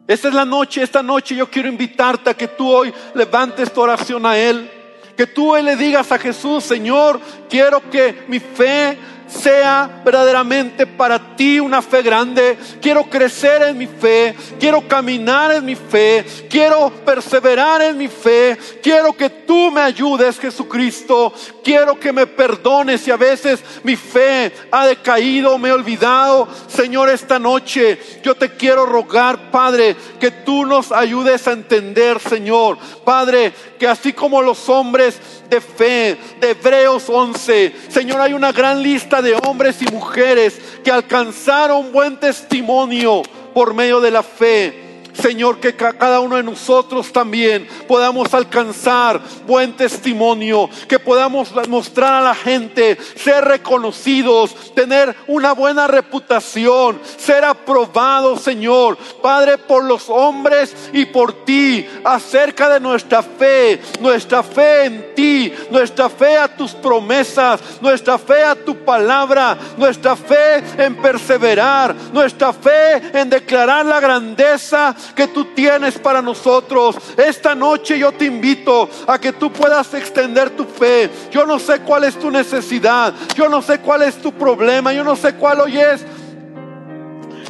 [0.07, 3.81] Esta es la noche, esta noche yo quiero invitarte a que tú hoy levantes tu
[3.81, 4.71] oración a Él.
[5.17, 8.99] Que tú hoy le digas a Jesús, Señor, quiero que mi fe
[9.33, 12.59] sea verdaderamente para ti una fe grande.
[12.81, 18.59] Quiero crecer en mi fe, quiero caminar en mi fe, quiero perseverar en mi fe.
[18.83, 21.33] Quiero que tú me ayudes, Jesucristo.
[21.65, 26.49] Quiero que me perdones si a veces mi fe ha decaído, me he olvidado.
[26.69, 32.79] Señor, esta noche yo te quiero rogar, Padre, que tú nos ayudes a entender, Señor.
[33.05, 35.19] Padre, que así como los hombres
[35.49, 37.75] de fe de Hebreos 11.
[37.89, 43.23] Señor, hay una gran lista de hombres y mujeres que alcanzaron buen testimonio
[43.55, 44.92] por medio de la fe.
[45.13, 52.21] Señor, que cada uno de nosotros también podamos alcanzar buen testimonio, que podamos mostrar a
[52.21, 60.75] la gente, ser reconocidos, tener una buena reputación, ser aprobados, Señor, Padre, por los hombres
[60.93, 66.73] y por ti, acerca de nuestra fe, nuestra fe en ti, nuestra fe a tus
[66.73, 74.01] promesas, nuestra fe a tu palabra, nuestra fe en perseverar, nuestra fe en declarar la
[74.01, 76.97] grandeza que tú tienes para nosotros.
[77.17, 81.11] Esta noche yo te invito a que tú puedas extender tu fe.
[81.31, 85.05] Yo no sé cuál es tu necesidad, yo no sé cuál es tu problema, yo
[85.05, 86.05] no sé cuál hoy es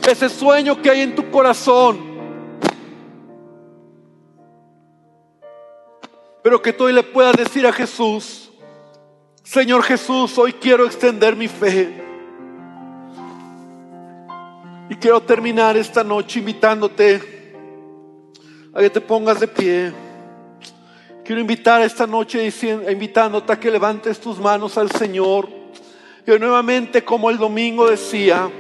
[0.08, 2.12] ese sueño que hay en tu corazón.
[6.42, 8.50] Pero que tú hoy le puedas decir a Jesús,
[9.44, 12.02] Señor Jesús, hoy quiero extender mi fe.
[14.88, 17.41] Y quiero terminar esta noche invitándote
[18.74, 19.92] a que te pongas de pie.
[21.24, 22.52] Quiero invitar esta noche
[22.90, 25.48] invitándote a que levantes tus manos al Señor.
[26.26, 28.50] Y nuevamente, como el domingo decía,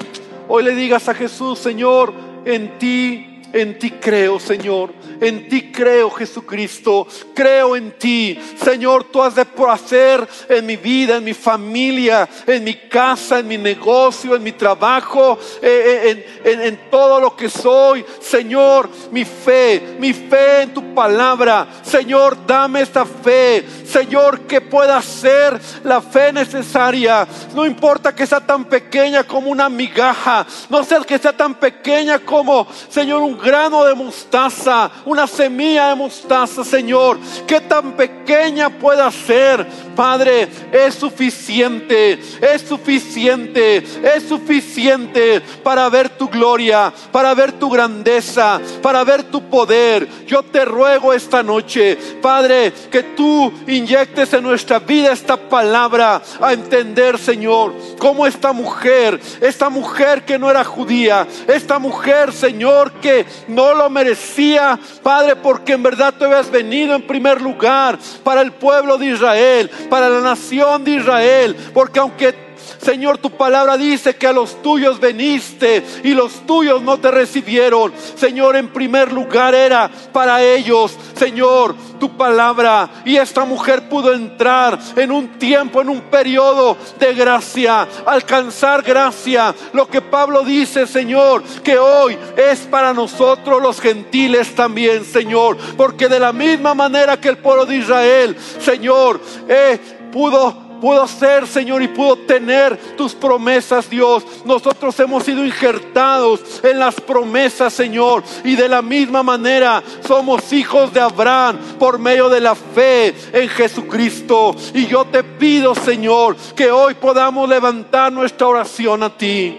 [0.48, 2.12] hoy le digas a Jesús, Señor,
[2.44, 4.92] en ti, en ti creo, Señor.
[5.22, 7.06] En ti creo, Jesucristo.
[7.32, 8.36] Creo en ti.
[8.60, 13.46] Señor, tú has de hacer en mi vida, en mi familia, en mi casa, en
[13.46, 18.04] mi negocio, en mi trabajo, eh, eh, en, todo lo que soy.
[18.20, 21.68] Señor, mi fe, mi fe en tu palabra.
[21.82, 23.64] Señor, dame esta fe.
[23.92, 27.26] Señor, que pueda ser la fe necesaria.
[27.54, 30.46] No importa que sea tan pequeña como una migaja.
[30.70, 34.62] No sea que sea tan pequeña como, Señor, un grano de mostaza
[35.04, 43.78] una semilla de mostaza, Señor, que tan pequeña pueda ser, Padre, es suficiente, es suficiente,
[43.78, 50.08] es suficiente para ver tu gloria, para ver tu grandeza, para ver tu poder.
[50.26, 53.52] Yo te ruego esta noche, Padre, que tú
[53.82, 60.38] inyectes en nuestra vida esta palabra a entender, Señor, cómo esta mujer, esta mujer que
[60.38, 66.24] no era judía, esta mujer, Señor, que no lo merecía, Padre, porque en verdad tú
[66.24, 71.56] habías venido en primer lugar para el pueblo de Israel, para la nación de Israel,
[71.74, 76.98] porque aunque Señor, tu palabra dice que a los tuyos veniste y los tuyos no
[76.98, 77.92] te recibieron.
[78.16, 82.88] Señor, en primer lugar era para ellos, Señor, tu palabra.
[83.04, 89.54] Y esta mujer pudo entrar en un tiempo, en un periodo de gracia, alcanzar gracia.
[89.72, 95.56] Lo que Pablo dice, Señor, que hoy es para nosotros los gentiles también, Señor.
[95.76, 99.78] Porque de la misma manera que el pueblo de Israel, Señor, eh,
[100.10, 104.24] pudo puedo ser, Señor, y puedo tener tus promesas, Dios.
[104.44, 110.92] Nosotros hemos sido injertados en las promesas, Señor, y de la misma manera somos hijos
[110.92, 114.56] de Abraham por medio de la fe en Jesucristo.
[114.74, 119.56] Y yo te pido, Señor, que hoy podamos levantar nuestra oración a ti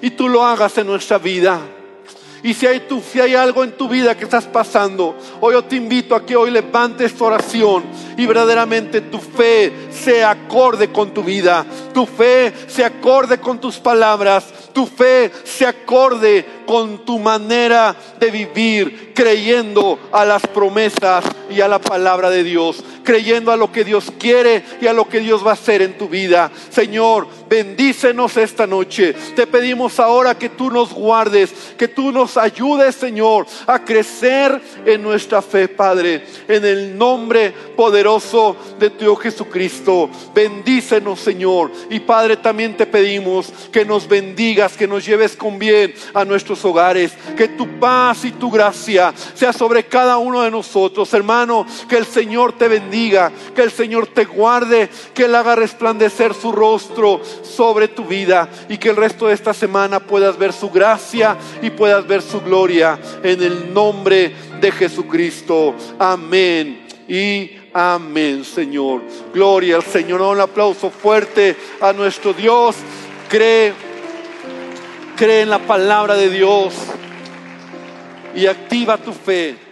[0.00, 1.60] y tú lo hagas en nuestra vida.
[2.46, 5.64] Y si hay, tú, si hay algo en tu vida que estás pasando, hoy yo
[5.64, 7.82] te invito a que hoy levantes tu oración
[8.16, 13.78] y verdaderamente tu fe sea acorde con tu vida, tu fe se acorde con tus
[13.78, 21.60] palabras, tu fe se acorde con tu manera de vivir, creyendo a las promesas y
[21.62, 25.18] a la palabra de Dios, creyendo a lo que Dios quiere y a lo que
[25.18, 26.52] Dios va a hacer en tu vida.
[26.70, 29.14] Señor, bendícenos esta noche.
[29.34, 35.02] Te pedimos ahora que tú nos guardes, que tú nos ayudes, Señor, a crecer en
[35.02, 40.10] nuestra fe, Padre, en el nombre poderoso de tu Jesucristo.
[40.34, 41.70] Bendícenos, Señor.
[41.90, 46.64] Y Padre, también te pedimos que nos bendigas, que nos lleves con bien a nuestros
[46.64, 47.12] hogares.
[47.36, 51.12] Que tu paz y tu gracia sea sobre cada uno de nosotros.
[51.12, 56.34] Hermano, que el Señor te bendiga, que el Señor te guarde, que Él haga resplandecer
[56.34, 60.70] su rostro sobre tu vida y que el resto de esta semana puedas ver su
[60.70, 65.74] gracia y puedas ver su gloria en el nombre de Jesucristo.
[65.98, 66.86] Amén.
[67.08, 69.02] Y amén, Señor.
[69.32, 70.20] Gloria al Señor.
[70.22, 72.76] Un aplauso fuerte a nuestro Dios.
[73.28, 73.72] Cree
[75.16, 76.74] cree en la palabra de Dios
[78.34, 79.65] y activa tu fe